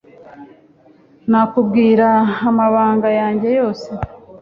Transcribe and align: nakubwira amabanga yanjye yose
nakubwira 1.29 2.09
amabanga 2.49 3.09
yanjye 3.19 3.49
yose 3.59 3.89